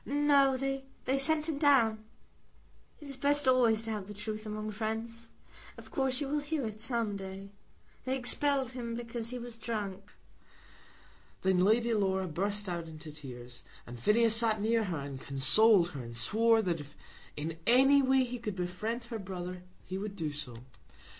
"No; 0.03 0.57
they 0.57 1.19
sent 1.19 1.47
him 1.47 1.59
down. 1.59 2.03
It 2.99 3.07
is 3.07 3.17
best 3.17 3.47
always 3.47 3.83
to 3.85 3.91
have 3.91 4.07
the 4.07 4.15
truth 4.15 4.47
among 4.47 4.71
friends. 4.71 5.29
Of 5.77 5.91
course 5.91 6.19
you 6.19 6.27
will 6.27 6.39
hear 6.39 6.65
it 6.65 6.79
some 6.81 7.15
day. 7.15 7.51
They 8.05 8.17
expelled 8.17 8.71
him 8.71 8.95
because 8.95 9.29
he 9.29 9.37
was 9.37 9.57
drunk." 9.57 10.11
Then 11.43 11.59
Lady 11.63 11.93
Laura 11.93 12.25
burst 12.27 12.67
out 12.67 12.87
into 12.87 13.11
tears, 13.11 13.61
and 13.85 13.99
Phineas 13.99 14.35
sat 14.35 14.59
near 14.59 14.85
her, 14.85 14.97
and 15.01 15.21
consoled 15.21 15.89
her, 15.89 16.01
and 16.01 16.17
swore 16.17 16.63
that 16.63 16.79
if 16.79 16.95
in 17.37 17.59
any 17.67 18.01
way 18.01 18.23
he 18.23 18.39
could 18.39 18.55
befriend 18.55 19.03
her 19.03 19.19
brother 19.19 19.61
he 19.85 19.99
would 19.99 20.15
do 20.15 20.31
so. 20.31 20.55